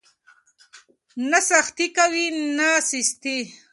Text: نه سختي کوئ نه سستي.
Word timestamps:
نه 1.29 1.39
سختي 1.49 1.87
کوئ 1.95 2.23
نه 2.57 2.69
سستي. 2.89 3.37